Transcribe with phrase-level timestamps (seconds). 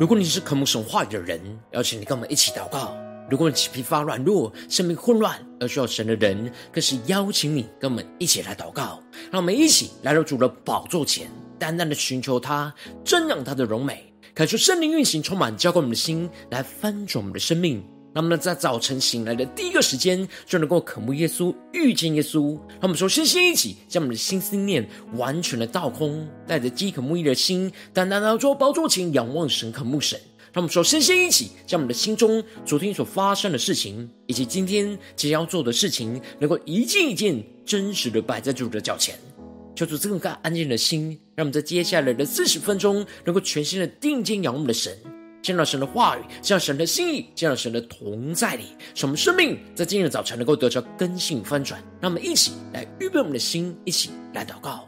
[0.00, 1.38] 如果你是渴慕神话语的人，
[1.72, 2.96] 邀请你跟我们一起祷告；
[3.28, 8.98] 如果你疲乏软弱、生命混乱而需要神的人，更是邀请你跟我们一起来祷告。
[9.30, 17.84] 让我们一起来到主的宝座前，淡淡的寻求他，增长他的荣美，感受圣灵运行，充满浇灌我们的心，来翻转我们的生命。
[18.12, 22.56] 那么呢在早晨醒来的第一个时间，就能够渴慕耶稣、遇见耶稣。
[22.68, 30.20] 让我们说，身心一起，将我们的心思念完全的倒空，带着饥渴慕义的心，单单的坐宝座前仰望神、渴慕神。
[30.52, 39.14] 让我们说，身心一起，将我们的心中昨天所发生的事情，以及今天即将要做的事情，能够一件一件真实的摆在主的脚前。
[39.76, 44.92] 求主赐更安静的心，让我们在接下来的四十分钟，能够全心的定睛仰望我们的神。
[45.42, 51.82] 见到神的话语，见到神的心意，见到神的同在里，使我们生命在今天的早晨能够得着根性翻转。
[52.00, 54.86] 让我们一起来预备我们的心，一起来祷告。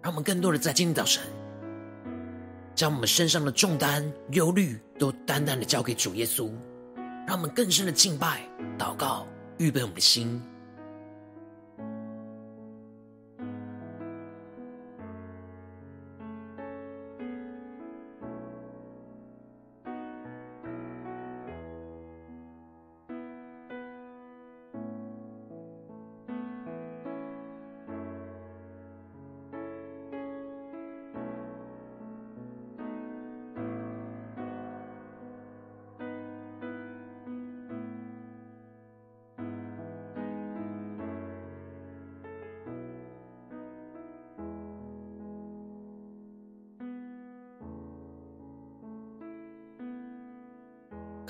[0.00, 1.41] 让我们更多的在今天早晨。
[2.82, 6.50] 将我们身上的重担、忧虑都单单的交给主耶稣，
[7.28, 8.40] 让我们更深的敬拜、
[8.76, 9.24] 祷告，
[9.58, 10.42] 预备我们的心。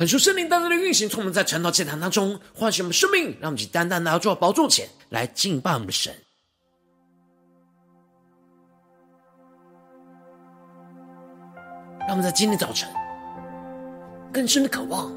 [0.02, 6.12] 恳求圣灵单单的运行，从我们在晨祷祭坛当中唤醒我们生命，让我们去单单拿到宝座前来敬拜我们的神。
[12.00, 12.88] 让我们在今天早晨
[14.32, 15.12] 更深的渴望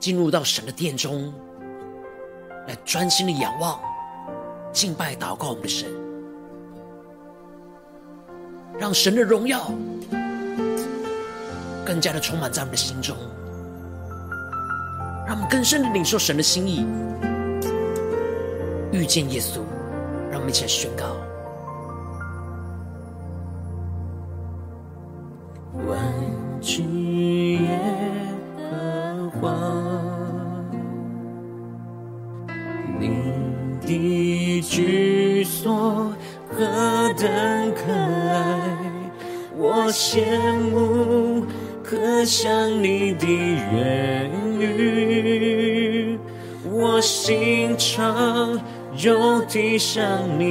[0.00, 1.30] 进入到神的殿中，
[2.66, 3.78] 来专心的仰望、
[4.72, 5.86] 敬拜、祷告我们的神，
[8.78, 9.70] 让神的荣耀
[11.84, 13.14] 更加的充满在我们的心中。
[15.48, 16.86] 更深的领受神的心意，
[18.92, 19.60] 遇见耶稣。
[20.30, 21.16] 让我们一起来宣告：
[49.86, 50.45] 生命。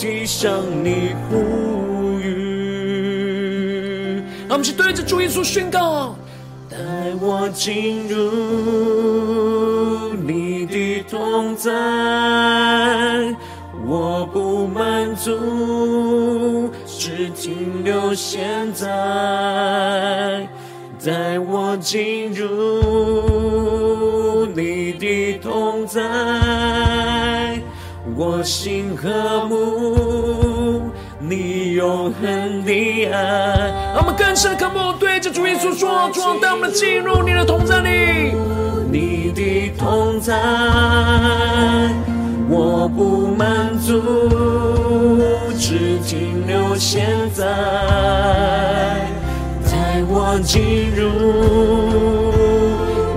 [0.00, 0.50] 体向
[0.82, 4.24] 你呼吁。
[4.48, 6.16] 让我们去对着主耶稣宣告：
[6.70, 6.78] 带
[7.20, 11.70] 我进入你的同在，
[13.86, 16.70] 我不满足。
[16.86, 18.88] 只停留现在，
[21.04, 26.00] 带我进入你的同在，
[28.16, 29.79] 我心渴慕你
[31.80, 33.14] 永恒的爱。
[33.94, 38.34] 让我们更深的渴慕，对着主耶稣说：主，带我们进入你的同在里，
[38.92, 40.34] 你的同在，
[42.50, 44.02] 我不满足。
[45.58, 47.44] 只停留现在，
[49.64, 51.00] 带我进入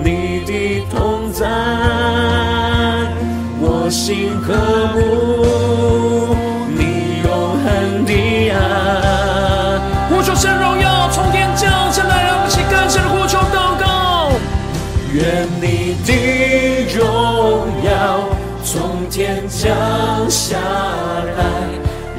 [0.03, 1.45] 你的同在，
[3.59, 4.53] 我心渴
[4.93, 5.01] 慕
[19.63, 21.43] 降下来。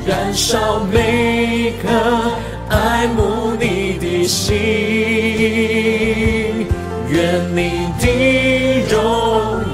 [0.07, 1.89] 燃烧每颗
[2.71, 4.57] 爱慕你的心，
[7.07, 8.99] 愿你的荣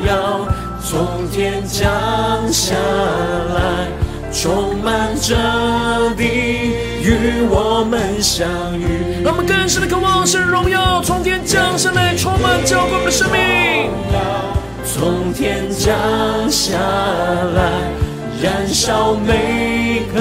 [0.05, 0.49] 耀
[0.83, 1.89] 从天降
[2.53, 2.75] 下
[3.55, 3.87] 来，
[4.33, 5.37] 充满着
[6.17, 6.25] 地，
[7.03, 9.23] 与我们相遇。
[9.23, 13.91] 让我们更深的渴望神荣耀从天降下来，充满浇灌我们的生命。
[14.93, 15.97] 从天降
[16.51, 17.93] 下来，
[18.43, 20.21] 燃烧每颗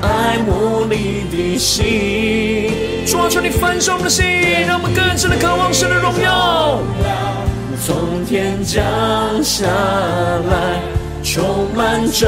[0.00, 2.72] 爱慕你的心。
[3.06, 4.24] 主啊，求你焚烧我们的心，
[4.66, 6.80] 让我们更深的渴望神的荣耀。
[7.84, 8.82] 从天降
[9.42, 10.80] 下来，
[11.22, 12.26] 充满着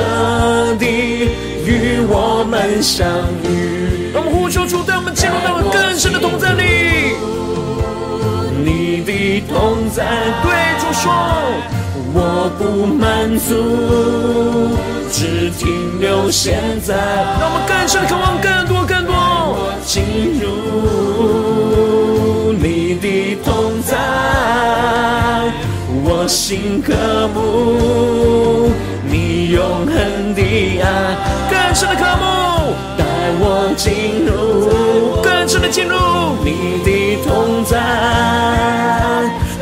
[0.78, 1.30] 地，
[1.64, 3.08] 与我们相
[3.42, 4.12] 遇。
[4.12, 7.16] 让我们呼求主，带我们进入到更深的同在里。
[9.48, 10.04] 同在，
[10.42, 11.12] 对主说，
[12.12, 12.18] 我
[12.58, 14.76] 不满足，
[15.10, 16.94] 只停留现在。
[17.40, 19.12] 让我们更深的渴望更多更多，
[19.84, 20.02] 进
[20.40, 20.44] 入
[22.52, 23.96] 你的同在，
[26.04, 26.92] 我心渴
[27.34, 28.70] 慕
[29.08, 30.40] 你永恒的
[30.82, 31.16] 爱，
[31.50, 32.22] 更深的渴慕，
[32.96, 33.04] 带
[33.40, 35.94] 我进入，更深的进入
[36.44, 37.72] 你的同在，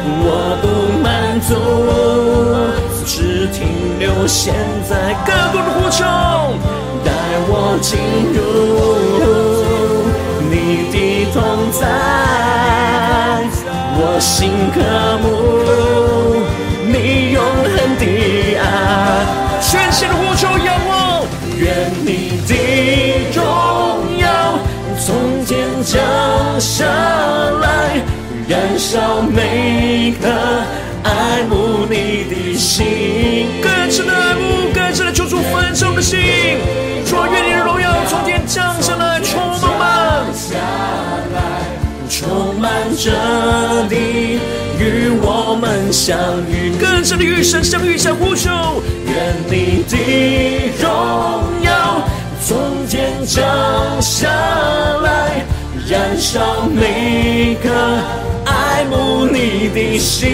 [0.04, 0.66] 我不
[1.02, 1.54] 满足，
[3.06, 4.54] 只停留现
[4.88, 6.04] 在，更多的呼求，
[7.04, 7.10] 带
[7.48, 7.90] 我进
[8.34, 8.38] 入
[10.50, 10.52] 你
[10.90, 10.96] 的
[11.32, 11.80] 同在，
[13.96, 14.76] 我心渴
[15.22, 15.26] 慕。
[28.92, 30.28] 燃烧每个
[31.02, 36.20] 爱慕你的心，更深的爱慕，更深的求主焚烧我们的心。
[37.06, 37.90] 主啊，愿你的荣耀。
[38.06, 40.34] 从天降下来，充满我们。
[42.10, 43.10] 充满着
[43.88, 44.38] 你，
[44.78, 48.50] 与我们相遇，更深的与神相遇，相呼求。
[49.06, 49.96] 愿你的
[50.82, 52.06] 荣耀。
[52.44, 53.42] 从天降
[54.02, 54.28] 下
[55.02, 55.46] 来，
[55.88, 57.70] 燃烧每个
[58.82, 60.28] 爱慕你的心。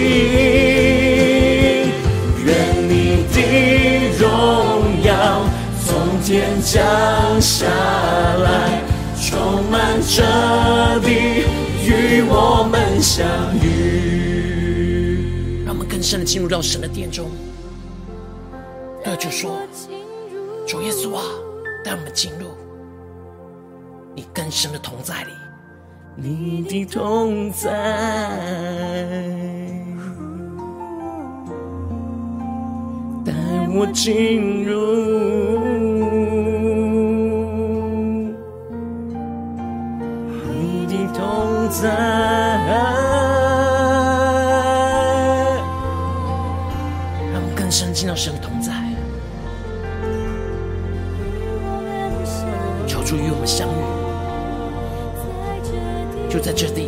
[2.43, 5.45] 愿你的荣耀
[5.85, 8.81] 从天降下来，
[9.21, 11.45] 充满着地。
[11.85, 13.27] 与我们相
[13.63, 15.23] 遇，
[15.65, 17.29] 让我们更深的进入到神的殿中。
[19.03, 19.57] 对，就说
[20.67, 21.23] 主耶稣啊，
[21.83, 22.47] 带我们进入
[24.15, 25.31] 你更深的同在里，
[26.21, 27.69] 你的同在，
[33.25, 33.33] 带
[33.73, 34.75] 我进入
[40.53, 41.47] 你的同。
[41.69, 41.87] 在，
[47.31, 48.73] 让我们更深进到神的同在，
[52.87, 53.71] 求主与我们相遇，
[56.29, 56.85] 就在这地，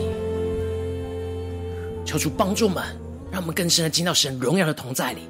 [2.05, 2.83] 求主帮助们，
[3.31, 5.21] 让我们更深的进到神荣耀的同在里。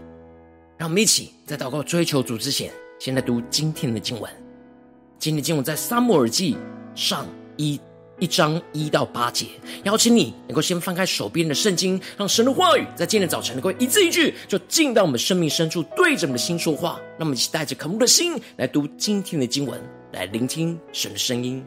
[0.77, 4.29] 让我们一起在祷告追求主之前，先来读今天的经文。
[5.17, 6.57] 今天的经文在撒母耳记
[6.93, 7.25] 上
[7.55, 7.79] 一。
[8.19, 9.47] 一章一到八节，
[9.83, 16.99] 邀请你能够先翻开手边的圣经，让神的话语在今天早晨能够一字一句，就进到我们生命深处，对着我们的心说话。
[17.17, 21.65] 让我们一起带着渴慕的心来读今天的经文，来聆听神的声音。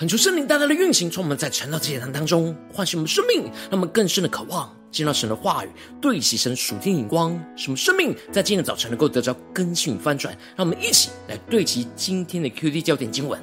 [0.00, 5.68] 恳求圣灵大大的运行，从我们在晨祷祭坛当中，唤醒我们生命，让我们更深的渴望见到神的话语，
[6.00, 10.34] 对齐神属天眼光，使我们生命在今天的早晨能够得着更新与翻转。
[10.56, 13.38] 让我们一起来对齐今天的 QD 焦点经文，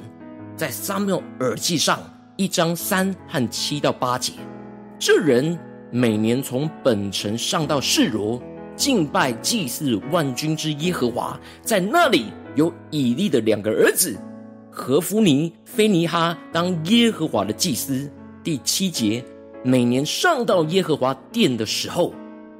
[0.56, 2.00] 在撒母耳记上
[2.36, 4.32] 一章三和七到八节。
[4.98, 5.56] 这人
[5.92, 8.42] 每年从本城上到示罗，
[8.74, 14.18] 敬拜祭祀万军之耶和华，在那里有以利的两个儿子。
[14.70, 18.10] 何弗尼、菲尼哈当耶和华的祭司。
[18.44, 19.24] 第七节，
[19.64, 22.14] 每年上到耶和华殿的时候，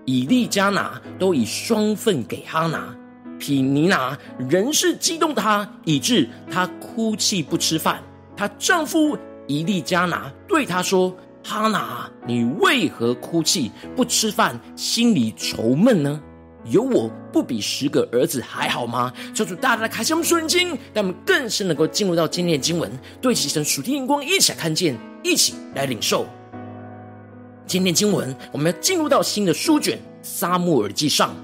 [0.04, 2.94] 以利加拿都以双份给哈拿。
[3.38, 8.02] 匹尼拿仍是激动她，以致她哭泣不吃饭。
[8.36, 16.20] 她丈夫以利加拿对她说：“哈拿，你为何哭泣不吃饭，心里愁闷呢？”
[16.70, 19.12] 有我不比十个儿子还好吗？
[19.34, 26.26] 求主大大的开启我们属灵经，让我们更深能够进入到今天的经文，对齐神属天眼光，一起来看见，一起来领受。
[27.66, 31.30] 今天经文，我们要进入到新的书卷《撒母耳记上》，《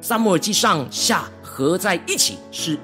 [0.00, 2.78] 撒母耳记上下》合在一起是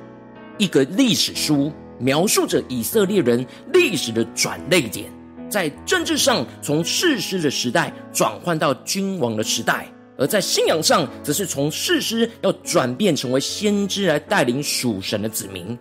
[0.58, 5.10] 一个历史书，描述着以色列人历史的转捩点，
[5.48, 9.86] 在政治上从士师的时代转换到君王的时代。
[10.18, 15.78] 而在信仰上，则是从士师要转变成为先知来带领属神的子民。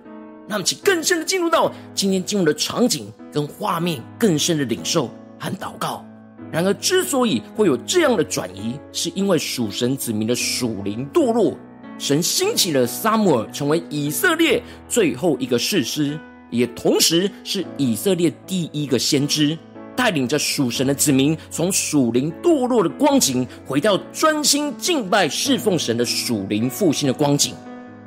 [0.48, 6.06] 那么，请更深的进入到今天进入的场景跟画面，更深的领受和祷告。
[6.52, 11.58] 然而，之所以会有这样的转移，是因为属神子民的属灵堕落，
[11.98, 16.20] 神兴起了撒母耳，成为以色列最后一个士师，
[16.52, 19.58] 也同时是以色列第一个先知。
[19.96, 27.54] 带领着属神的子民，从属灵堕落的光景，回到专心敬拜侍奉神的属灵复兴的光景。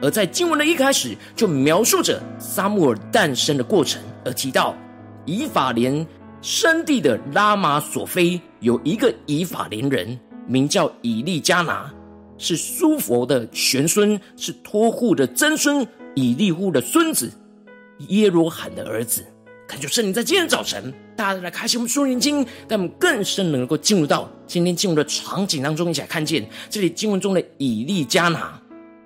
[0.00, 4.76] 而在经文的一开始，就描述着撒母耳诞生的过程，而提到
[5.24, 6.06] 以法莲
[6.40, 10.16] 山地的拉玛索菲有一个以法莲人，
[10.46, 11.92] 名叫以利加拿，
[12.36, 17.32] 是苏佛的玄孙，是托户的曾孙，以利户的孙子，
[18.06, 19.24] 耶罗罕的儿子。
[19.68, 28.58] 恳求圣灵在今天早晨，大家来开启我们属灵经，让我们更深能够进入到今天经文的场景当中，一起来看见这里经文中的以利加拿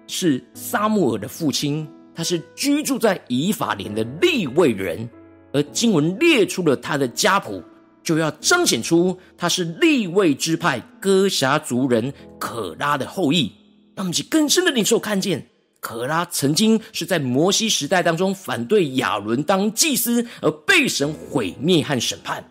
[0.07, 5.11] 是撒母耳的父亲，他是居住在以法莲的利未人，
[5.53, 7.61] 而经文列出了他的家谱，
[8.05, 13.51] 就要彰显出他是利未支派哥辖族人可拉的后裔。
[13.97, 15.45] 让我们去更深的领受看见。
[15.83, 22.43] 可拉曾经是在摩西时代当中反对亚伦当祭司而被神毁灭和审判，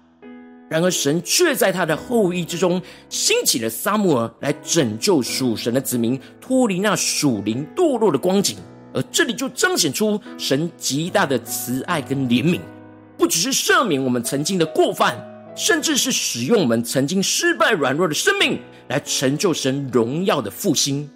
[0.70, 8.58] 然而神却在他的后裔之中兴起了撒母耳来拯救属神的子民脱离那属灵堕落的光景，
[8.94, 12.60] 而这里就彰显出神极大的慈爱跟怜悯，
[13.18, 15.18] 不只是赦免我们曾经的过犯，
[15.56, 18.60] 甚至是使用我们曾经失败软弱的生命
[18.90, 21.10] 来成就神荣耀的复兴。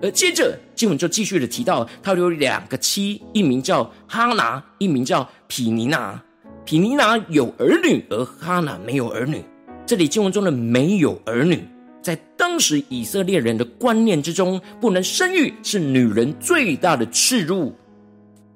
[0.00, 6.22] 而接着经文就继续的提到，他有两个妻，一名叫哈拿，一名叫毗尼拿。
[6.64, 9.42] 毗尼拿有儿女，而哈拿没有儿女。
[9.86, 11.66] 这里经文中的没有儿女，
[12.00, 17.74] 在当时以色列人的观念之中，不能生育是女人最大的耻辱，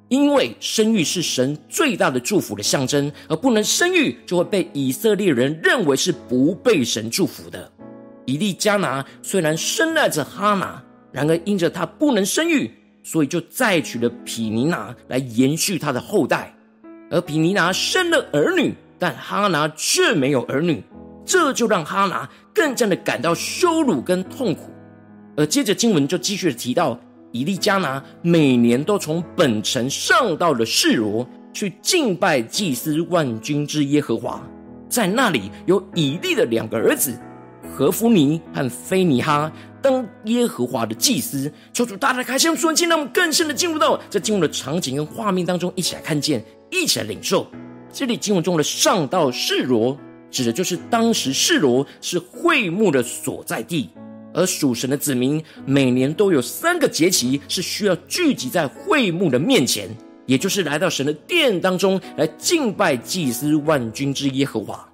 [0.09, 7.73] 因为生育是神最大的祝福的象征，而不能生育就会被以色列人认为是不被神祝福的。
[8.27, 10.81] 以利加拿虽然深爱着哈拿。
[11.12, 12.71] 然而，因着他不能生育，
[13.02, 16.54] 所以就再娶了毗尼拿来延续他的后代。
[17.11, 20.83] 而毗尼拿生了儿女，但哈拿却没有儿女，
[21.25, 24.71] 这就让哈拿更加的感到羞辱跟痛苦。
[25.37, 26.99] 而接着经文就继续提到，
[27.31, 34.42] 以利加拿每年都从本城上到了示罗去敬拜祭司万军之耶和华，
[34.88, 37.14] 在那里有以利的两个儿子。
[37.75, 39.50] 何弗尼和非尼哈
[39.81, 47.47] 当耶和华的祭司，求主大大开箱瞬间，让我们更深的进入到这经文的场景跟画面当中，一起来看见，一起来领受。
[47.93, 49.99] 这里经文中的上到示罗，
[50.31, 53.88] 指的就是当时示罗是会幕的所在地，
[54.33, 59.88] 而属神的子民每年都有三个节期是需要聚集在会幕的面前，
[60.26, 64.92] 也就是来到神的殿当中来敬拜祭司万军之耶和华。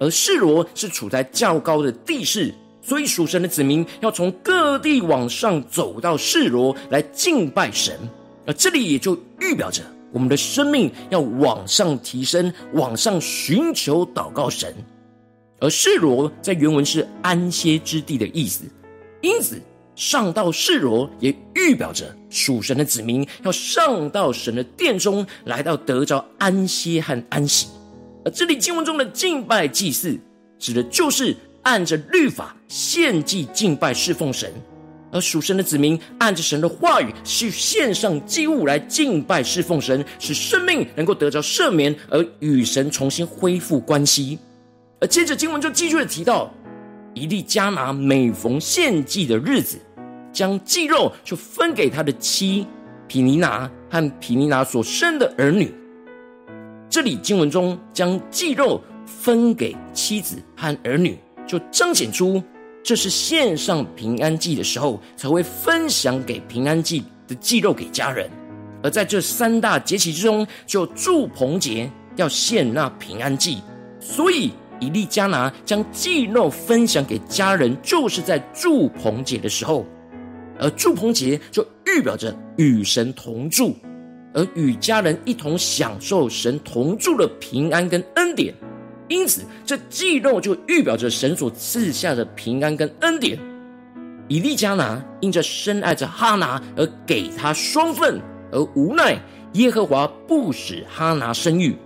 [0.00, 7.98] 而示罗是处在较高的地势，所以属神的子民要从各地往上走到示罗来敬拜神。
[8.46, 9.82] 而这里也就预表着
[10.12, 14.74] 我们的生命要往上提升，往上寻求祷告神。
[15.60, 18.64] 而示罗在原文是安歇之地的意思，
[19.22, 19.58] 因此
[19.96, 27.68] 上到示罗也预表着属神的子民要上到神的殿中，来到得着安歇和安息。
[28.24, 30.18] 而这里经文中的敬拜祭祀，
[30.58, 34.52] 指的就是按着律法献祭敬拜侍奉神。
[35.12, 44.38] 而属神的子民按着神的话语去献上祭物来敬拜侍奉神，使生命能够得着赦免，而与神重新恢复关系。
[45.00, 46.52] 而接着经文就继续的提到，
[47.14, 49.78] 以利加拿每逢献祭的日子，
[50.32, 52.66] 将祭肉就分给他的妻
[53.06, 55.72] 皮尼拿和皮尼拿所生的儿女。
[56.94, 62.40] 这里经文中将祭肉分给妻子和儿女，就彰显出。
[62.84, 68.30] 这是献上平安祭的时候，才会分享给平安祭的祭肉给家人。
[68.80, 73.60] 而在这三大节期之中，就祝棚节要献那平安祭，
[73.98, 79.84] 所以以利加拿将祭肉分享给家人，就是在祝棚节的时候。
[80.60, 83.74] 而祝棚节就预表着与神同住，
[84.34, 88.52] 而与家人一同享受神同住的平安跟恩典。
[89.08, 93.38] 因此，这祭肉就预表着神所赐下的平安跟恩典。
[94.28, 98.18] 以利加拿因着深爱着哈拿而给他双份，
[98.50, 99.20] 而无奈
[99.52, 101.76] 耶和华不使哈拿生育。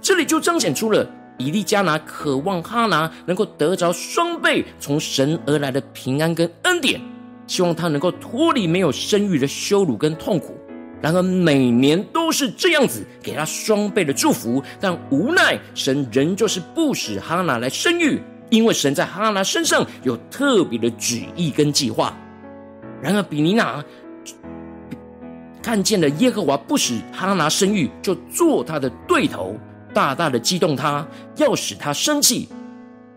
[0.00, 1.04] 这里就彰显出了
[1.38, 7.00] 以利加拿渴望哈拿能够得着双倍从神而来的平安跟恩典，
[7.48, 10.56] 希望他能够脱离没有生育的羞辱跟痛苦。
[11.02, 22.14] 然而每年都是这样子给他双倍的祝福，但无奈神仍旧是不使哈拿来生育，因为神在哈拿身上有特别的旨意跟计划。
[23.02, 23.82] 然而比尼娜
[25.62, 29.56] 看见了耶和华不使哈拿生育，就做他的对头，
[29.94, 32.46] 大大的激动他，要使他生气。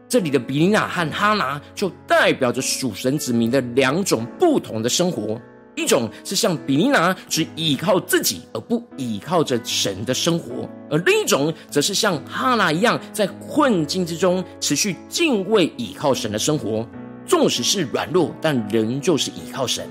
[0.08, 5.42] 这里的比尼娜和哈拿就代表着属神子民的两种不同的生活。
[5.76, 16.88] 一种是像比尼拿只依靠自己而不依靠着神的生活，而另一种则是像哈拿一样，在困境之中持续敬畏依靠神的生活，
[17.26, 19.88] 纵使是软弱，但仍旧是依靠神。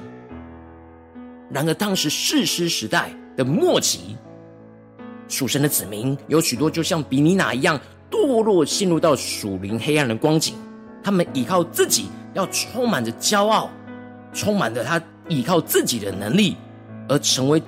[1.51, 4.17] 然而，当时士师时代的末期，
[5.29, 10.55] 属神的子民有许多就像比尼拿一样堕落，陷入到属灵黑暗的光景。
[11.03, 13.69] 他们依靠自己，要充满着骄傲，
[14.33, 15.03] 充满着他。
[15.29, 16.57] 依靠自己的能力
[17.09, 17.63] 而成为，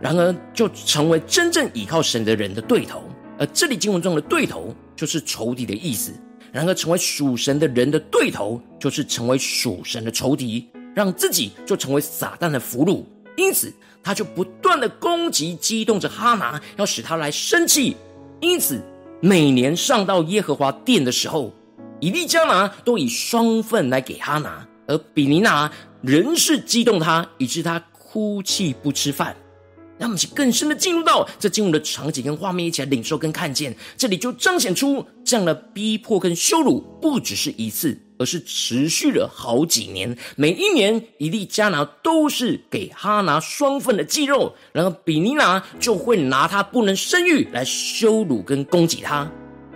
[0.00, 3.02] 然而就成为真正依靠神的人的对头。
[3.38, 6.12] 而这里经文中的对头就是仇敌的意思。
[6.52, 13.02] 然而成为属神的人的对头，就是成为属神的仇敌，让自己就成为撒旦的俘虏。
[13.38, 17.96] 因此他就不断的攻击，激动着哈拿，要使他来生气。
[18.40, 18.82] 因此
[19.20, 21.50] 每年上到耶和华殿的时候，
[22.00, 25.72] 以利加拿都以双份来给哈拿，而比尼拿。
[26.02, 29.36] 仍是激动他，以致他哭泣不吃饭。
[29.98, 33.76] 让我们去更深的进入到这进入的场景跟画面，一起来领受跟看见。
[33.96, 40.16] 这里就彰显出这样的逼迫跟羞辱，不只是一次，而是持续了好几年。
[40.34, 49.30] 每一年，以利加拿都是给哈拿双份的鸡肉，然后比尼拿就会拿他不能生育来羞辱跟攻击他。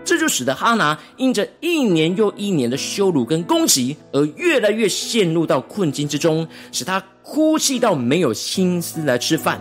[0.07, 9.61] 这就使得哈拿因着一年又一年的羞辱跟攻击，而越来越陷入到困境之中，使他哭泣到没有心思来吃饭。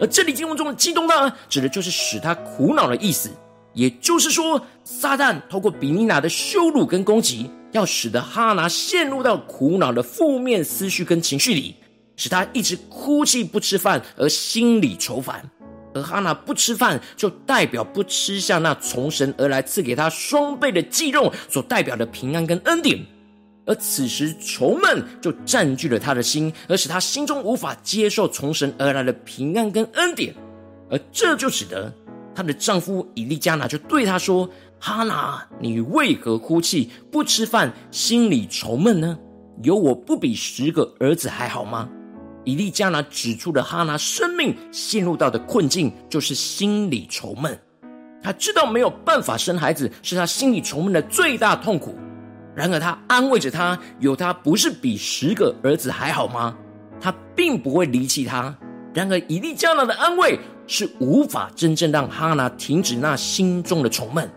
[0.00, 3.30] 而这里经文中的激动呢，指的就是使他苦恼的意思。
[3.74, 11.74] 也就是说，撒旦透过比尼娜的羞辱跟攻击，要使得哈拿陷入到苦恼的负面思绪跟情绪里，
[12.16, 15.48] 使他一直哭泣不吃饭，而心里愁烦。
[15.94, 23.04] 而哈拿不吃饭，就代表不吃下那从神而来赐给他双倍的祭肉所代表的平安跟恩典。
[23.64, 30.34] 而此时愁闷就占据了他的心，而使他心中无法接受从神而来的平安跟恩典。
[30.90, 31.92] 而这就使得
[32.34, 34.50] 她的丈夫以利加拿就对她说
[34.80, 39.16] ：“哈拿，你为何哭泣不吃饭，心里愁闷呢？
[39.62, 41.88] 有我不比十个儿子还好吗？”
[42.44, 47.58] 以利加拿指出了哈拿生命陷入到的困境，就是心理愁闷。
[48.22, 51.96] 他知道没有办法生孩子，是他心理愁闷的最大痛苦。
[52.54, 56.56] 然而他安慰着他，有他不是比十个儿子还好吗？
[57.00, 58.54] 他并不会离弃他。
[58.94, 64.30] 然而以利加拿的安慰是无法真正让哈拿停止那心中的愁闷。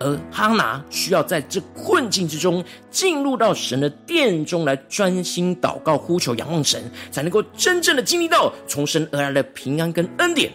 [0.00, 10.50] 而哈拿需要在这困境之中进入到神的殿中来专心祷告、呼求、仰望神，才能够真正的经历到从神而来的平安跟恩典。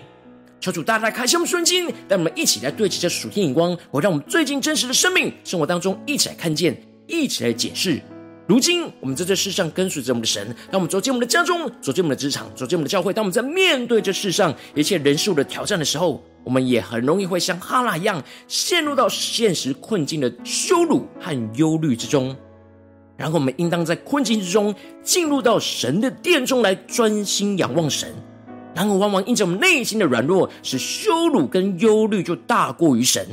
[0.60, 8.02] 求主大大开启我们瞬间，带我们一起来对齐这属天眼光，我让我们最近真实的生命生活当中一起来看见，一起来解释。
[8.46, 22.36] 如今我们在这世上跟随着我们的神，当我们走进我们的家中，走进我们的职场，走进我们的教会，当我们在面对这世上一切人事物的挑战的时候，我们也很容易会像哈拿一样，陷入到现实困境的羞辱和忧虑之中。
[23.16, 28.14] 然后我们应当在困境之中，进入到神的殿中来专心仰望神。
[28.76, 33.26] 然而往往因着我们内心的软弱，使羞辱跟忧虑就大过于神。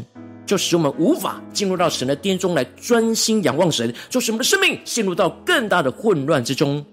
[0.46, 6.84] 就使我们无法进入到神的殿中来专心仰望神，就使我们的生命陷入到更大的混乱之中。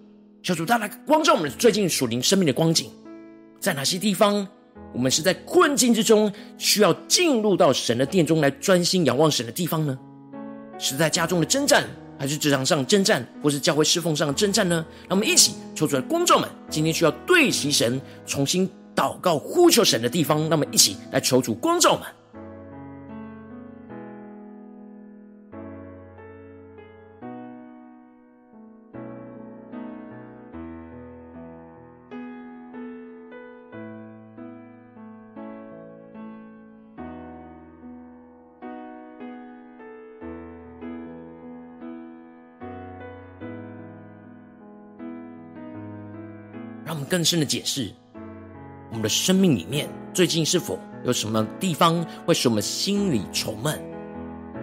[0.44, 2.90] 求主大大光照我们最近属灵生命的光景，
[3.60, 4.48] 在哪些地方
[4.94, 9.98] 我们是在困境之中，需要进入到神的殿中来专心仰望神的地方呢？
[10.78, 11.84] 是在家中的征战，
[12.20, 14.86] 还是职场上征战，或是教会侍奉上的征战呢？
[15.10, 22.04] 让我们一起求主来光照们，今天需要对齐神、重新祷告、呼求神的地方，让我们一起来求主光照们。
[46.88, 47.91] 让我们更深的解释，
[48.91, 53.78] 我们的生命里面最近是否有什么地方会使我们心里愁闷，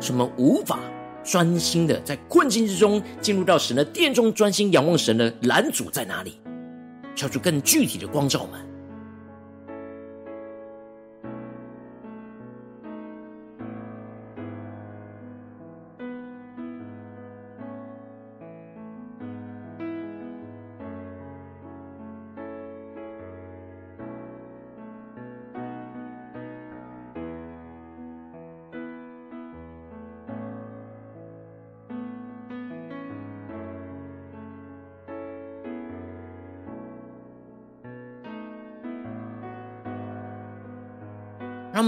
[0.01, 0.79] 什么无法
[1.23, 6.41] 专心的在困境之中进入到神的殿中专心仰望神的拦阻在哪里？
[7.15, 8.59] 敲出更具体的光照们。
[8.59, 8.74] 让我们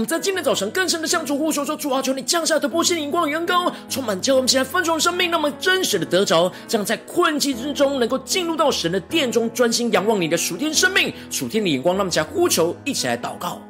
[0.07, 11.97] 在今天早晨更深的向主呼求说：主啊，求你降下突破性、灵光、远高，充满教，我们起来丰盛生命，那么真实的得着，这样在困境之中能够进入到神的殿中，专心仰望你的属天生命、属天的眼光。
[11.97, 13.61] 那么起来呼求，一起来祷告。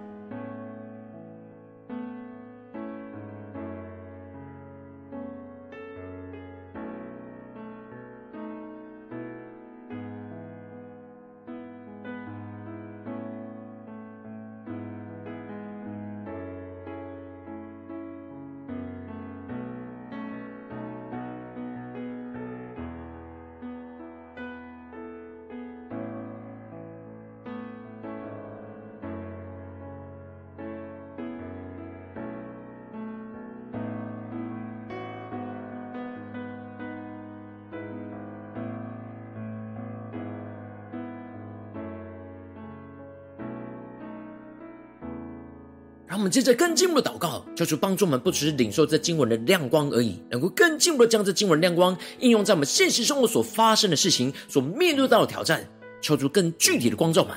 [46.17, 55.63] 我们接着更进一步的祷告，求主帮助我们，不只是领受这经文的亮光而已，能够更进一步的将这经文亮光应用在我们现实生活所发生的事情、所面对到的挑战。
[56.01, 57.35] 求主更具体的光照们，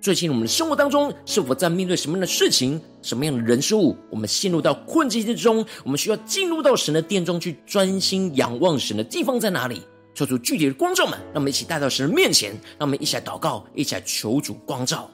[0.00, 9.82] 最近我们的生活当中是否在面对什么样的事情、什么样的人事物，我们陷入到困境之中，我们需要进入到神的殿中去专心仰望神的地方在哪里？
[10.14, 15.10] 求主具体的光照们，让我们一起带到神的面前，让我们一起来祷告，一起来求主光照。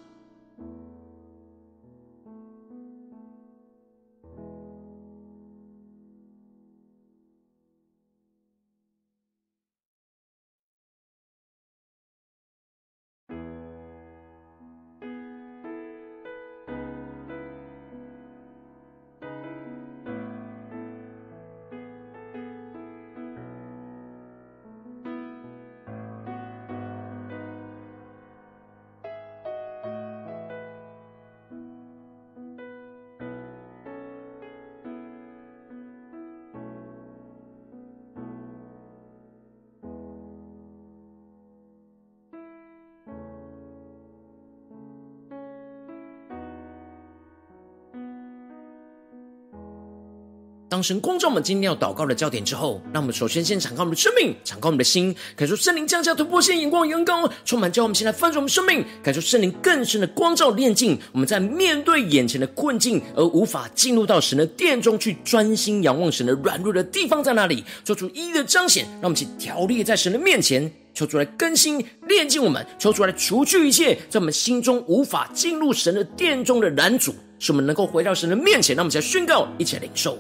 [50.74, 60.98] 当神光照我们今天要祷告的焦点之后，让我们首先先敞开我们的生命，敞开我们的心，感受圣灵降下突破性眼光、眼光充满，叫我们先来翻转我们生命，感受圣灵更深的光照炼净。
[61.12, 67.62] 我们在面对眼前的困境而无法进入到神的殿中去专心仰望神的软弱的地方在哪里？
[67.84, 78.74] 做出一一的彰显，让我们去条列在神的面前，求主来更新炼净我们，求主来除去一切在我们心中无法进入神的殿中的拦阻，使我们能够回到神的面前。
[78.74, 80.18] 让我们再宣告，一起来领受。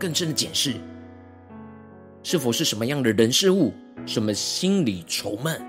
[0.00, 0.74] 更深的检视，
[2.22, 3.70] 是否是什么样的人事物，
[4.06, 5.60] 什么心理愁闷，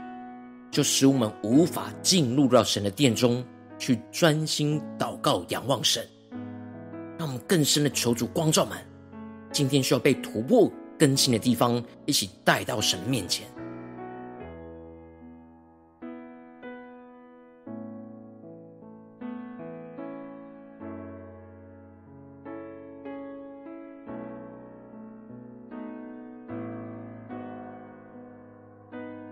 [0.72, 3.44] 就使我们无法进入到神的殿中
[3.78, 6.08] 去专心祷告、仰望神。
[7.18, 8.78] 让我们更深的求主光照们，
[9.52, 13.46] 今天需要被突破更新的地方，一起带到神面前。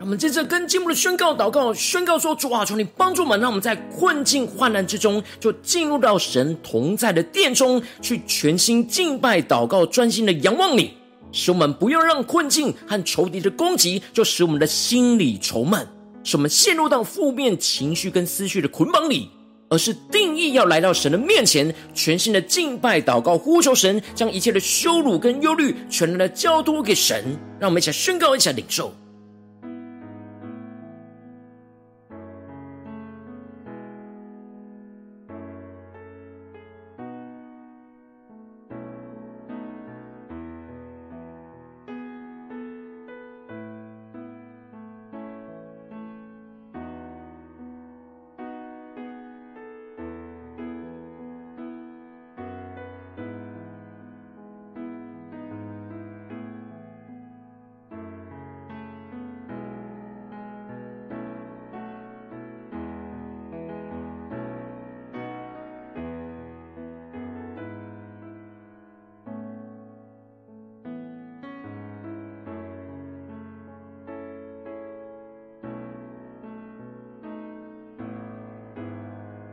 [0.09, 10.95] 我们接着跟进一步的宣告、祷告、宣告说：“主啊，求你帮助我们，让我们在困境患难之中，就进入到神同在的殿中，去全心敬拜、祷告，专心的仰望你。
[11.31, 15.87] 使我们不要让困境和仇敌的攻击，就使我们的心里愁闷，
[16.23, 19.29] 使我们陷入到负面情绪跟思绪的捆绑里，
[19.69, 27.37] 而是定义要来到神的面前，全心的敬拜、祷告、呼求神，将一切的羞辱跟忧虑全然的交托给神。
[27.59, 28.91] 让我们一起来宣告，一起来领受。”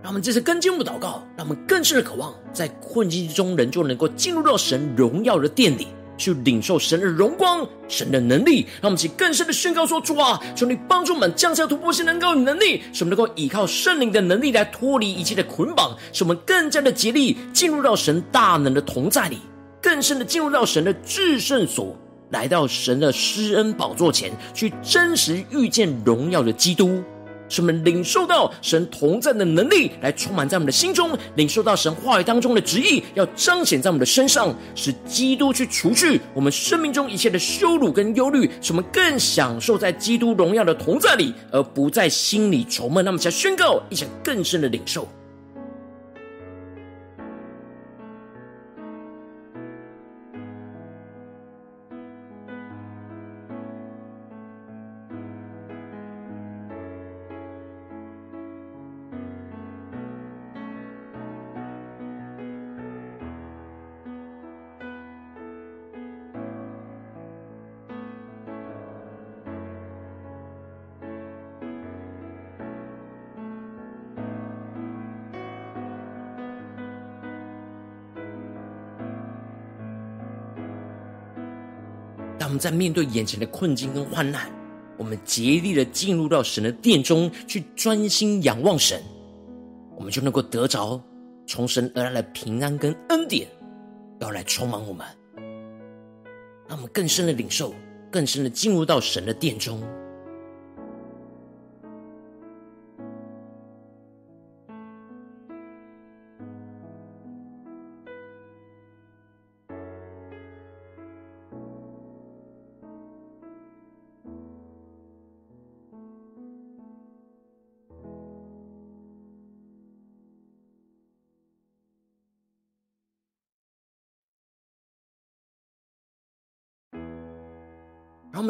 [0.07, 8.61] 让我们这次更进一步祷告，让我们更深的渴望，在困境中，人就能够进入到神荣耀的殿里，去领受神的荣光、神的能力。
[8.81, 19.40] 让我们一起更深的宣告说：“主啊，求你帮助我们降下突破性能够能力，使我们能够依靠圣灵的能力来脱离一切的捆绑，使我们更加的竭力进入到神大能的同在里，
[19.83, 21.99] 更深的进入到神的至圣所，
[22.31, 27.03] 来到神的施恩宝座前，去真实遇见荣耀的基督。”
[27.48, 43.04] 使我们领受到神同在的能力，来充满在我们的心中；领受到神话语当中的旨意，要彰显在我们的身上，使基督去除去我们生命中一切的羞辱跟忧虑，使我们更享受在基督荣耀的同在里，而不在心里愁闷。
[43.04, 45.09] 那么，想宣告，一起更深的领受。
[82.46, 84.48] 当我们在面对眼前的困境跟患难，
[84.96, 89.02] 我们竭力的进入到神的殿中去专心仰望神，
[89.96, 91.02] 我们就能够得着
[91.44, 93.48] 从神而来的平安跟恩典，
[94.20, 95.04] 要来充满我们，
[96.68, 97.74] 让我们更深的领受，
[98.12, 99.82] 更深的进入到神的殿中。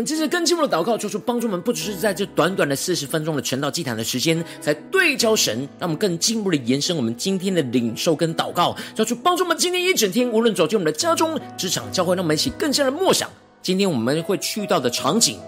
[0.07, 13.29] 接着更进一步的祷告，求主帮助我们，不只是在这短短的四十分钟的晨祷祭坛的时间，才对焦神，让我们更进一步的延伸我们今天的领受跟祷告，求主帮助我们今天一整天，无论走进我们的家中、职场、教会，让我们一起更加的默想，
[13.61, 15.41] 今天我们会去到的场景，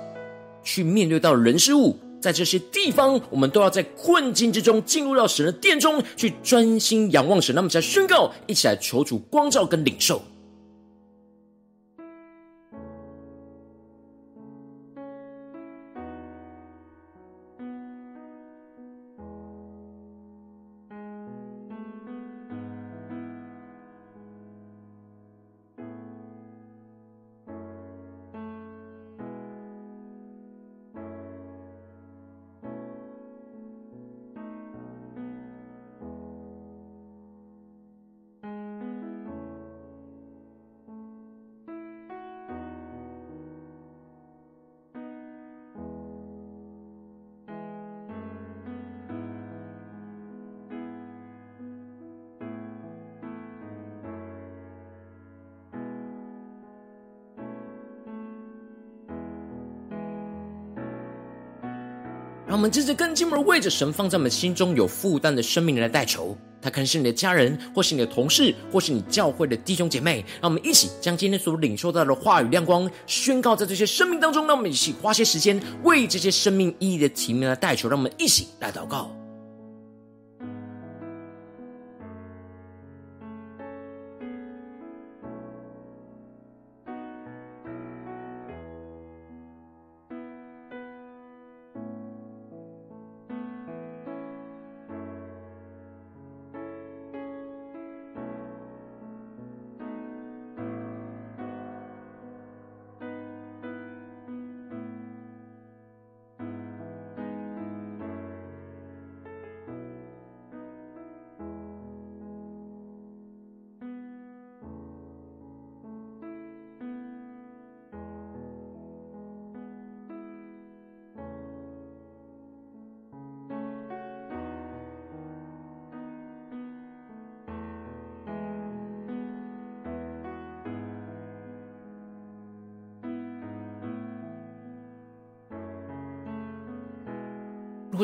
[0.65, 7.55] 去面对到人事物，在这些地方，我们都要在困境之中进入到神的殿中，去专心仰望神。
[7.55, 10.21] 那么，在宣告，一起来求主光照跟领受。
[62.59, 66.37] 我们这次更进一步的为着神放在我们心中有负担的生命来代求。
[66.61, 70.25] 他可能是你的家人，或是你的同事，或是你教会的弟兄姐妹。
[70.41, 74.45] 让我们一起将今天所领受到的话语亮光宣告在这些生命当中。
[74.49, 77.89] 让我们一起花些时间为这些生命意义的提名来代求。
[77.89, 79.18] 让我们一起来祷告。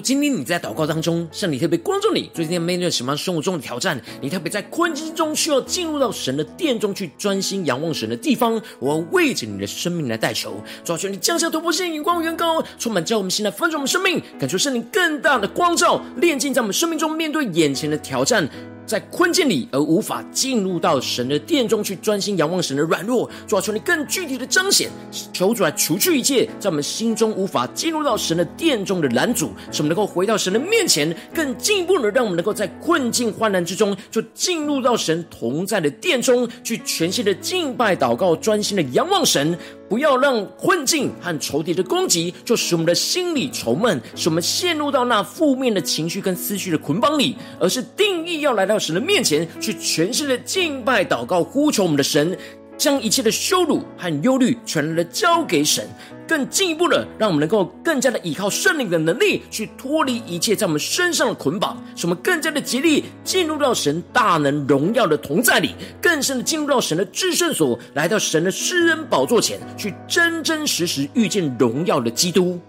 [0.04, 3.98] 今天你在祷告当中，圣灵特别关注你，最近面对什么生活中的挑战？
[4.20, 18.46] 你特别在困境中需要进入到神的殿中去专心仰望神的地方，我要为着你的生命来代求，主要求你降下突破性眼光，远高，充满着我们心内，丰盛我们生命，感受圣灵更大的光照，炼净在我们生命中面对眼前的挑战。
[18.86, 24.90] 在困境里而无法进入到神的殿中去专心仰望神的软弱，主要求你更具体的彰显，
[25.32, 39.56] 求主来除去一切在我们心中无法进入到神的殿中的拦阻，使我们能够回到神的面前，更进一步的让我们能够在困境患难之中就进入到神同在的殿中去全心的敬拜祷告，专心的仰望神。
[39.88, 52.36] 不要让困境和仇敌的攻击，就使我们的心理愁闷，使我们陷入到那负面的情绪跟思绪的捆绑里，而是定义要来到神的面前，去全心的敬拜、祷告、呼求我们的神。
[52.76, 55.88] 将一切的羞辱和忧虑全然的交给神，
[56.26, 72.60] 更进一步的，让我们能够更加的依靠圣灵的能力，去脱离一切在我们身上的捆绑，使我们更加的竭力进入到神大能荣耀的同在里，更深的进入到神的至圣所，来到神的施恩宝座前，去真真实实遇见荣耀的基督。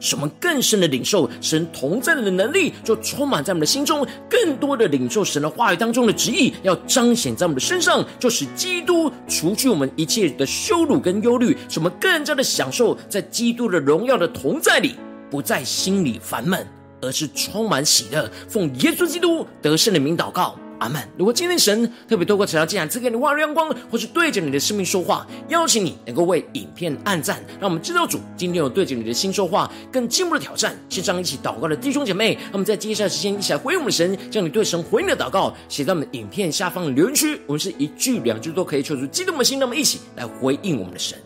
[0.00, 14.94] 使我们更深的领受神同在的能力，就充满在我们的心中；更多的领受神的话语当中的旨意，要彰显在我们的身上，就使基督除去我们一切的羞辱跟忧虑，使我们更加的享受在基督的荣耀的同在里，
[15.30, 16.66] 不在心里烦闷，
[17.00, 18.30] 而是充满喜乐。
[18.48, 20.58] 奉耶稣基督得胜的名祷告。
[20.84, 21.02] 阿们。
[21.16, 30.76] 如果今天神特别透过这条经文赐给你话语亮光，或是对着你的生命说话，邀请你能够为影片按赞，让我们知道主今天有对着你的心说话，更进一步的挑战。
[30.90, 41.18] 线上一起祷告的弟兄姐妹，那么在接下来时间一起来回应我们的神，将你对神回应的祷告写在我们影片下方的留言区，我们是一句两句都可以求出激动的心，那么一起来回应我们的神。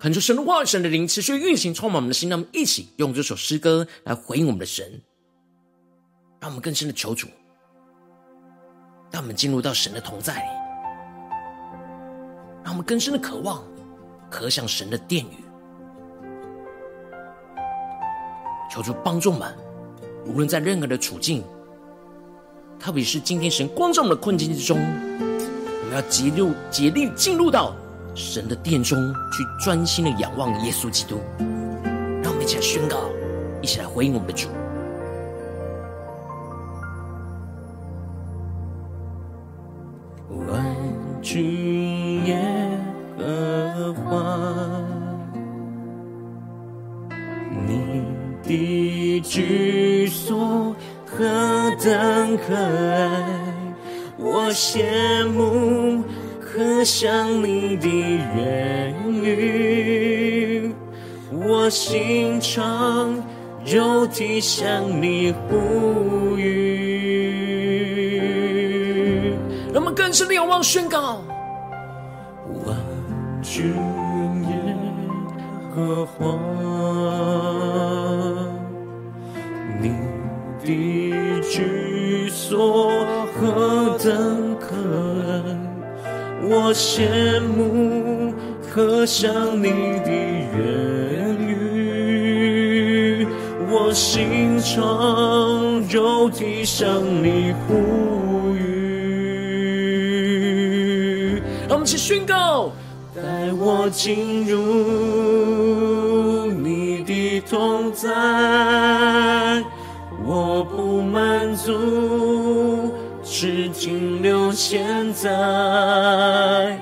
[0.00, 2.30] 恳求神的话、神的灵持续运行，充满我们的心。
[2.30, 4.98] 让我们一起用这首诗歌来回应我们的神，
[6.40, 7.28] 让我们更深的求主，
[9.12, 10.48] 让我们进入到神的同在里，
[12.64, 13.62] 让我们更深的渴望，
[14.30, 15.44] 渴想神的殿宇。
[18.70, 19.54] 求主帮助们，
[20.24, 21.44] 无论在任何的处境，
[22.78, 27.76] 特别是今天神光照我们的困境之中，我们要竭力、竭力进入到。
[28.14, 28.98] 神的殿中，
[29.32, 31.18] 去专心的仰望耶稣基督，
[32.22, 32.96] 让我们一起来宣告，
[33.62, 34.48] 一起来回应我们的主。
[40.48, 40.64] 万
[41.22, 42.38] 军耶
[43.18, 44.82] 和华，
[47.66, 48.04] 你
[48.42, 50.74] 的居所
[51.06, 51.24] 何
[51.82, 53.22] 等可爱，
[54.18, 56.02] 我羡慕。
[56.60, 60.74] 渴想你的言语，
[61.32, 63.16] 我心肠
[63.64, 66.50] 肉体向你呼吁。
[69.72, 71.22] 让我们更深的仰望宣告，
[72.66, 72.76] 万
[73.42, 73.72] 军
[75.74, 76.69] 何花，你
[86.52, 88.34] 我羡慕
[88.68, 89.70] 和想你
[90.00, 93.24] 的言语，
[93.70, 96.88] 我心肠肉体向
[97.22, 98.60] 你呼吁。
[101.68, 102.72] 让我们一起宣告。
[103.14, 103.22] 带
[103.52, 104.56] 我进入
[106.50, 108.08] 你的同在，
[110.24, 111.72] 我不满足，
[114.52, 116.78] 现在。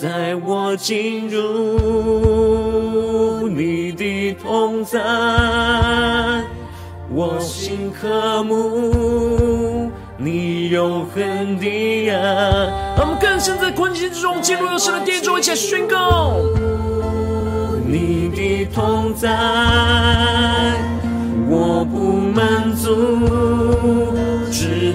[0.00, 2.68] 带我进入
[3.48, 5.00] 你的同在，
[7.12, 9.90] 我心渴慕。
[10.16, 12.14] 你永恒的爱，
[12.96, 16.36] 让我们更深在困境之中进入有神的殿中，一起宣告。
[17.84, 19.28] 你的同在，
[21.48, 22.94] 我不满足，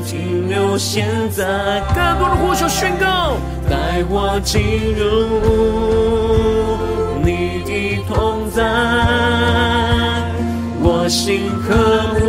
[0.05, 1.81] 停留现在。
[1.95, 3.37] 更多的呼求宣告，
[3.69, 4.61] 带我进
[4.95, 5.03] 入
[7.23, 8.61] 你的同在，
[10.81, 11.73] 我心渴
[12.19, 12.23] 慕。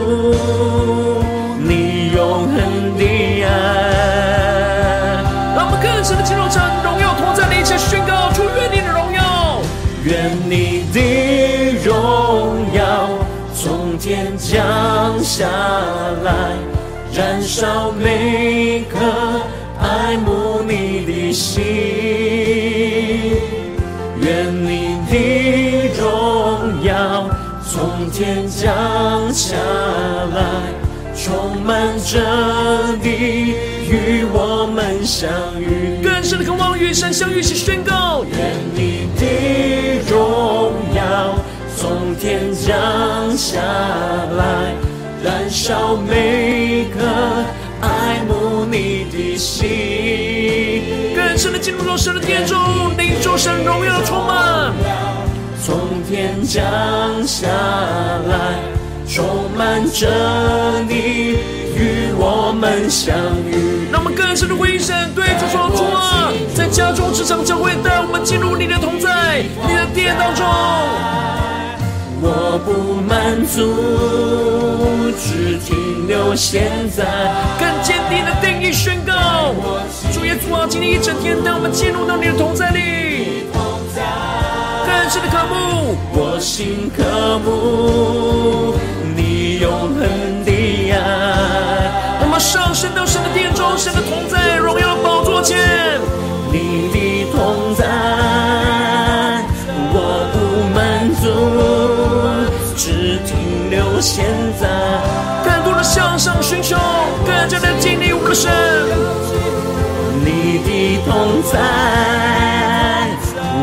[2.14, 2.54] 永恒
[2.96, 3.02] 的
[3.42, 3.48] 爱，
[5.56, 9.60] 让我们更深的进入这荣耀同在的一切宣告，出愿你的荣耀，
[10.04, 11.00] 愿你的
[11.82, 13.10] 荣耀
[13.52, 14.54] 从天降
[15.24, 15.48] 下
[16.22, 16.54] 来，
[17.16, 18.98] 燃烧每颗
[19.78, 21.62] 爱慕你的心。
[24.20, 25.14] 愿你的
[25.96, 27.28] 荣耀
[27.64, 29.54] 从天降下
[30.34, 30.74] 来。
[31.16, 32.18] 充满着
[33.00, 33.54] 你
[33.88, 38.24] 与我们相遇，更深的渴望与神相遇，是宣告。
[38.24, 38.36] 愿
[38.74, 39.24] 你的
[40.10, 41.38] 荣耀
[41.76, 42.74] 从天降
[43.36, 43.60] 下
[44.36, 44.74] 来，
[45.24, 47.00] 燃烧每颗
[47.80, 49.66] 爱慕你的心。
[51.16, 52.58] 更深的进入到神的殿中，
[52.98, 54.70] 领受神荣耀的充满，
[55.64, 56.62] 从天降
[57.26, 58.60] 下来。
[59.06, 60.08] 充满着
[60.88, 60.94] 你
[61.76, 63.14] 与我们相
[63.46, 70.44] 遇，让我们更深的回应神，对主说：主啊，在家中、职场、教会，带我们进入你的同在、你的殿当中。
[72.26, 77.04] 我不满足，只停留现在，
[77.60, 79.54] 更坚定的定义宣告：
[80.10, 87.04] 主耶稣啊，今天一整天带我们进入到你的同在里，更深的渴慕，我心渴
[87.44, 88.74] 慕
[89.14, 89.44] 你。
[89.60, 90.50] 永恒的
[90.92, 90.98] 爱，
[92.20, 95.56] 我们上升到神的殿中，神的同在，荣耀的宝座前。
[96.52, 97.84] 你的同在，
[104.04, 104.22] 现
[104.60, 104.68] 在。
[105.42, 106.76] 更多的向上寻求，
[107.24, 108.52] 更加的经历我们的神。
[110.22, 111.56] 你的同在，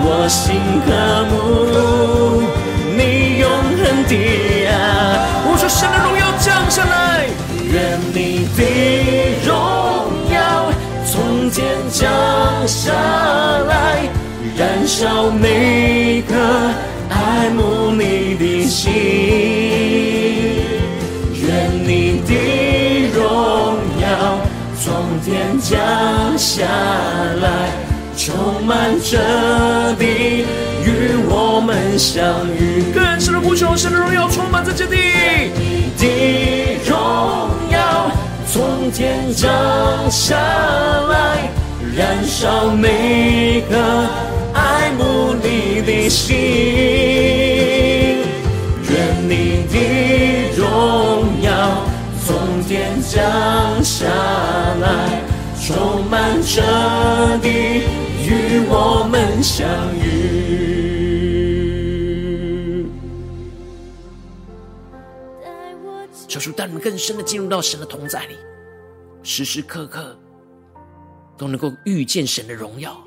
[0.03, 0.89] 我心和
[1.29, 1.31] 睦，
[2.97, 3.45] 你永
[3.77, 3.79] 恒
[4.09, 4.13] 的
[4.65, 4.69] 爱。
[5.45, 7.29] 我说神的荣耀降下来，
[7.71, 8.59] 愿你的
[9.45, 9.49] 荣
[10.33, 10.35] 耀
[11.05, 11.59] 从天
[11.91, 12.01] 降
[12.67, 12.91] 下
[13.69, 14.09] 来，
[14.57, 16.33] 燃烧每颗
[17.09, 19.70] 爱慕你的心。
[25.61, 26.65] 降下
[27.41, 27.69] 来，
[28.17, 30.45] 充满着地。
[30.83, 34.97] 与我们相遇，更深的呼求，神的荣耀充满在这地。
[35.55, 36.97] 你的荣
[37.69, 38.09] 耀
[38.51, 39.47] 从天降
[40.09, 41.49] 下来，
[41.95, 43.77] 燃烧每颗
[44.53, 46.35] 爱慕你的心。
[48.89, 48.97] 愿
[49.29, 49.77] 你的
[50.57, 51.51] 荣耀
[52.25, 53.21] 从天降
[53.83, 54.07] 下
[54.81, 55.21] 来，
[55.73, 56.61] 充满着
[57.41, 57.83] 地，
[58.27, 59.67] 与我们相
[59.97, 60.09] 遇。
[66.27, 68.37] 求主带你们更深的进入到神的同在里，
[69.23, 70.17] 时时刻刻
[71.37, 73.01] 都能够遇见神的荣耀。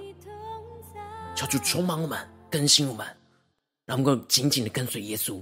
[1.35, 2.19] 求主充满我们，
[2.51, 3.07] 更新我们，
[3.87, 5.41] 让我们能够紧紧的跟随耶稣。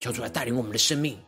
[0.00, 1.18] 求主来带领我们的生命。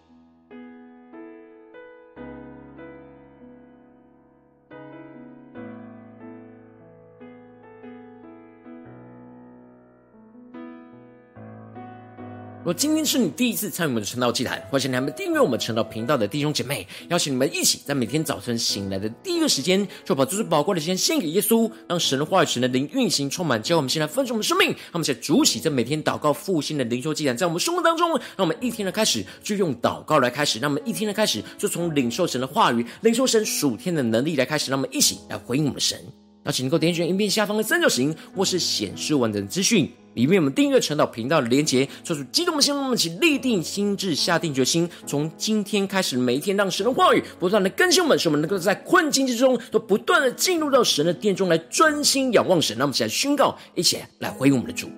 [12.65, 24.69] 若今天是你第一次参与我们的晨祷祭坛，欢迎你们订阅我们晨祷频道的弟兄姐妹，邀请你们一起在每天早晨醒来的第一个时间，就把这最宝贵的时间献给耶稣，让神的话语、神的灵运行充满，教我们现在分盛我们的生命。
[24.69, 35.99] 让我们在主起，在每天祷告复兴的灵修祭坛，在我们生活当中，让我们一天的开始就用祷告来开始，让我们一天的开始就从领受神的话语、领受神属天的能力来开始，让我们一起来回应我们的神。
[36.45, 39.91] 那请能够点选影片下方的三角形，或是显示完整资讯。
[40.15, 52.77] 里面我们订阅陈导频道的连结，做出激动的心，让我们一起立定心智，下定决心，从今天开始，每一天让神的话语不断的更新我们，使我们能够在困境之中都不断的进入到神的殿中来专心仰望神。
[52.77, 54.91] 那我们一起来宣告，一起来回应我们的主。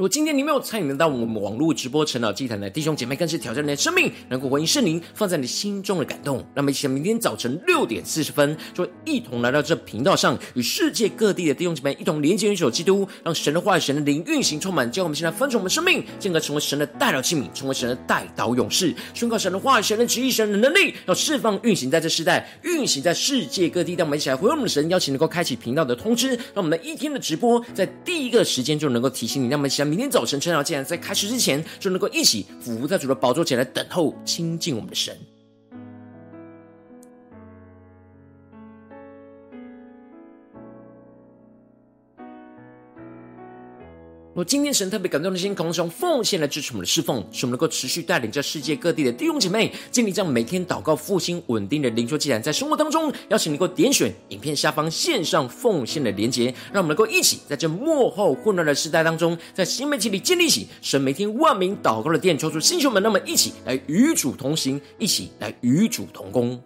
[0.00, 6.42] 如果今天你没有参与到我们网络直播晨祷祭坛的弟兄姐妹，更是挑战你的生命，能够回应圣灵放在你心中的感动。
[6.54, 23.92] 那么，一起明天早晨六点四十分，就一同来到这频道上，与世界各地的弟兄姐妹一同连接、元首基督，让神的话语、神的灵运行充满，叫我们现在分盛我们生命，进而成为神的代祷器皿，成为神的代祷勇士，宣告神的话语、神的旨意、神的能力，要释放运行在这世代，运行在世界各地。
[23.96, 29.48] 让我们一起来回应我们的神，邀请能够开启频道的通知，让我们的一天的直播在第一个时间就能够提醒你。
[29.48, 29.89] 让我们一起。
[29.90, 35.18] 明天早晨，晨祷祭坛在开始之前，就能够一起俯伏在主的宝座前来等候亲近我们的神。
[44.32, 66.62] 若今天神特别感动的心，同时奉献来支持我们的侍奉，使我们能够持续带领着世界各地的弟兄姐妹，建立这样每天祷告复兴稳定的灵修祭坛，在生活当中，邀请你能够点选影片下方线上奉献的连结，让我们能够一起在这幕后混乱的时代当中，在新媒体里建立起神每天万名祷告的殿，抽出星球们，那么一起来与主同行，一起来与主同工。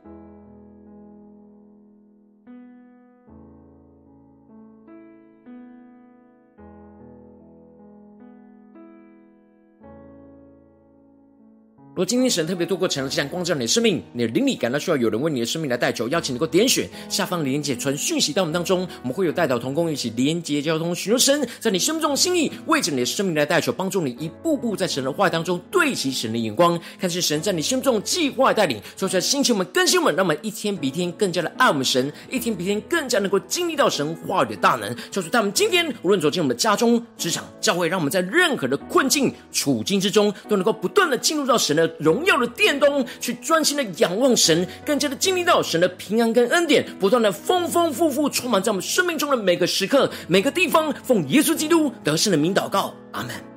[11.95, 34.93] 如果今天神特别透过晨祷祭坛光照你的生命，你的灵里感到需要有人为你的生命来代求，邀请能够点选下方连结传讯息到我们当中，我们会有代祷同工一起连接交通，寻求神在你生命中的心意，为着你的生命来代求，帮助你一步步在神的话语当中对齐神的眼光，看见神在你心中的计划带领，说出来心情我们更新我们，让我们一天比一天更加的爱我们神，一天比一天更加能够经历到神话语的大能。
[35.13, 50.93] 就是他们今天无论走进我们的家中、职场、教会，让我们在任何的困境处境之中，都能够不断的进入到神的荣耀的殿中，去专心的仰望神，更加的经历到神的平安跟恩典，不断的丰丰富富充满在我们生命中的每个时刻、每个地方。
[51.03, 53.54] 奉耶稣基督得胜的名祷告，阿门。